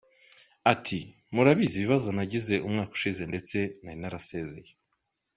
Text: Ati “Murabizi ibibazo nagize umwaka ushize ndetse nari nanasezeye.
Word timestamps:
Ati 0.73 0.99
“Murabizi 1.33 1.73
ibibazo 1.77 2.07
nagize 2.17 2.53
umwaka 2.67 2.91
ushize 2.97 3.21
ndetse 3.31 3.57
nari 3.83 3.99
nanasezeye. 4.01 4.71